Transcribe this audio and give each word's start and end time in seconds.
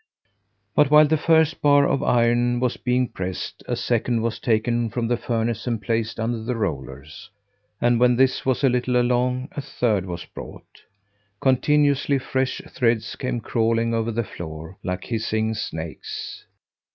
But 0.73 0.89
while 0.89 1.05
the 1.05 1.15
first 1.15 1.61
bar 1.61 1.87
of 1.87 2.01
iron 2.01 2.59
was 2.59 2.75
being 2.75 3.07
pressed, 3.09 3.61
a 3.67 3.75
second 3.75 4.23
was 4.23 4.39
taken 4.39 4.89
from 4.89 5.07
the 5.07 5.15
furnace 5.15 5.67
and 5.67 5.79
placed 5.79 6.19
under 6.19 6.39
the 6.41 6.55
rollers, 6.55 7.29
and 7.79 7.99
when 7.99 8.15
this 8.15 8.43
was 8.43 8.63
a 8.63 8.69
little 8.69 8.99
along, 8.99 9.49
a 9.51 9.61
third 9.61 10.07
was 10.07 10.25
brought. 10.25 10.81
Continuously 11.39 12.17
fresh 12.17 12.63
threads 12.67 13.15
came 13.15 13.41
crawling 13.41 13.93
over 13.93 14.11
the 14.11 14.23
floor, 14.23 14.75
like 14.81 15.03
hissing 15.05 15.53
snakes. 15.53 16.47